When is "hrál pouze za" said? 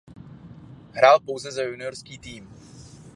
0.93-1.61